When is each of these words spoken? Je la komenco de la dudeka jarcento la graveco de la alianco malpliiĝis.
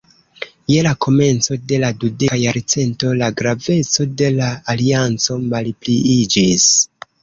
Je 0.69 0.79
la 0.87 0.93
komenco 1.05 1.57
de 1.73 1.79
la 1.83 1.91
dudeka 2.05 2.39
jarcento 2.45 3.13
la 3.21 3.31
graveco 3.43 4.09
de 4.25 4.35
la 4.41 4.51
alianco 4.77 5.43
malpliiĝis. 5.57 6.71